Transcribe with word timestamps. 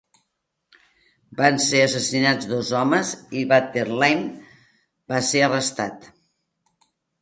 Van 1.41 1.61
ser 1.65 1.83
assassinats 1.89 2.49
dos 2.55 2.73
homes 2.81 3.13
i 3.43 3.47
Barthelemy 3.55 4.27
va 5.15 5.25
ser 5.33 5.49
arrestat. 5.53 6.15